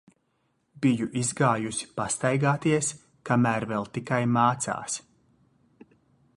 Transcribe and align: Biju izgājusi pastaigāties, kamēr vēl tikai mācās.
Biju 0.85 1.07
izgājusi 1.21 1.89
pastaigāties, 1.99 2.91
kamēr 3.31 3.69
vēl 3.73 3.87
tikai 3.99 4.21
mācās. 4.41 4.97